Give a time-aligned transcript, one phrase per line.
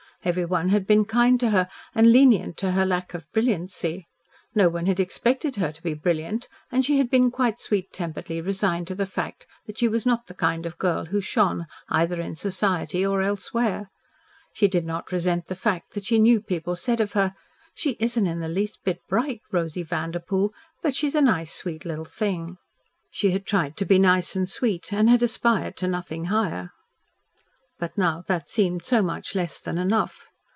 [0.23, 4.07] Everyone had been kind to her and lenient to her lack of brilliancy.
[4.53, 8.39] No one had expected her to be brilliant, and she had been quite sweet temperedly
[8.39, 12.21] resigned to the fact that she was not the kind of girl who shone either
[12.21, 13.89] in society or elsewhere.
[14.53, 17.33] She did not resent the fact that she knew people said of her,
[17.73, 22.05] "She isn't in the least bit bright, Rosy Vanderpoel, but she's a nice, sweet little
[22.05, 22.57] thing."
[23.09, 26.73] She had tried to be nice and sweet and had aspired to nothing higher.
[27.79, 30.27] But now that seemed so much less than enough.